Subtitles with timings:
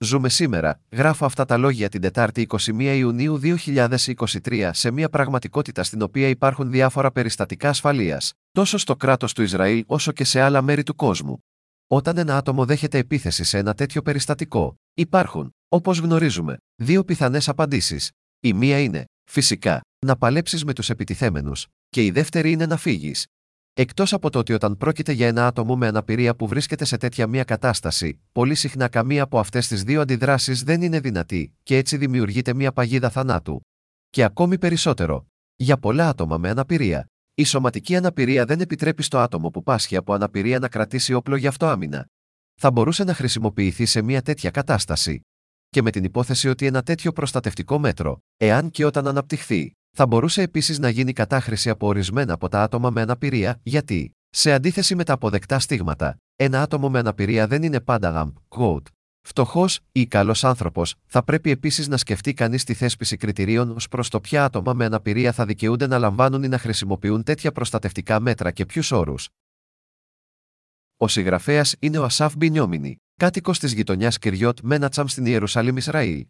[0.00, 6.02] Ζούμε σήμερα, γράφω αυτά τα λόγια την Τετάρτη 21 Ιουνίου 2023 σε μια πραγματικότητα στην
[6.02, 10.82] οποία υπάρχουν διάφορα περιστατικά ασφαλείας, τόσο στο κράτος του Ισραήλ όσο και σε άλλα μέρη
[10.82, 11.38] του κόσμου.
[11.86, 18.10] Όταν ένα άτομο δέχεται επίθεση σε ένα τέτοιο περιστατικό, υπάρχουν, όπως γνωρίζουμε, δύο πιθανές απαντήσεις.
[18.40, 23.26] Η μία είναι, φυσικά, να παλέψεις με τους επιτιθέμενους, και η δεύτερη είναι να φύγεις.
[23.80, 27.26] Εκτός από το ότι όταν πρόκειται για ένα άτομο με αναπηρία που βρίσκεται σε τέτοια
[27.26, 31.96] μία κατάσταση, πολύ συχνά καμία από αυτές τις δύο αντιδράσεις δεν είναι δυνατή, και έτσι
[31.96, 33.60] δημιουργείται μία παγίδα θανάτου.
[34.08, 35.26] Και ακόμη περισσότερο.
[35.56, 40.14] Για πολλά άτομα με αναπηρία, η σωματική αναπηρία δεν επιτρέπει στο άτομο που πάσχει από
[40.14, 42.06] αναπηρία να κρατήσει όπλο για αυτό άμυνα.
[42.60, 45.20] Θα μπορούσε να χρησιμοποιηθεί σε μια τέτοια κατάσταση.
[45.68, 50.42] Και με την υπόθεση ότι ένα τέτοιο προστατευτικό μέτρο, εάν και όταν αναπτυχθεί, θα μπορούσε
[50.42, 55.04] επίσης να γίνει κατάχρηση από ορισμένα από τα άτομα με αναπηρία, γιατί, σε αντίθεση με
[55.04, 58.86] τα αποδεκτά στίγματα, ένα άτομο με αναπηρία δεν είναι πάντα γαμ, quote.
[59.20, 64.08] Φτωχός ή καλός άνθρωπος, θα πρέπει επίσης να σκεφτεί κανείς τη θέσπιση κριτηρίων ως προς
[64.08, 68.50] το ποια άτομα με αναπηρία θα δικαιούνται να λαμβάνουν ή να χρησιμοποιούν τέτοια προστατευτικά μέτρα
[68.50, 69.28] και ποιους όρους.
[70.96, 76.26] Ο συγγραφέας είναι ο Ασάφ Μπινιόμινι, κάτοικος της γειτονιάς Κυριότ Μένατσαμ στην Ιερουσαλήμ Ισραήλ.